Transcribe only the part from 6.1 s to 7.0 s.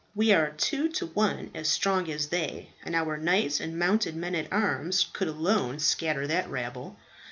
that rabble."